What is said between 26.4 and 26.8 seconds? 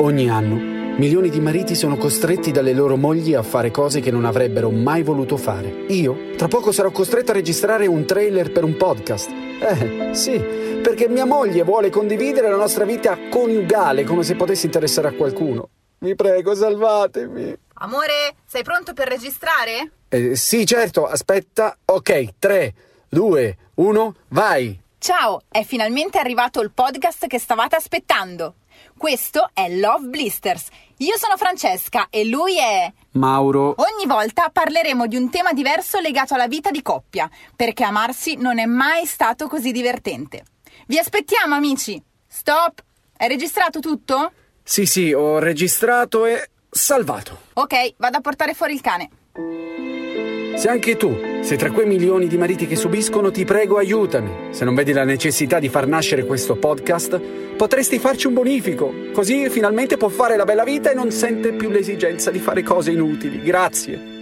il